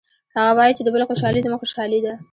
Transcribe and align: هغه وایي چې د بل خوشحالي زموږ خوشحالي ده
هغه 0.35 0.51
وایي 0.57 0.73
چې 0.77 0.83
د 0.83 0.89
بل 0.93 1.01
خوشحالي 1.09 1.43
زموږ 1.45 1.59
خوشحالي 1.61 1.99
ده 2.05 2.13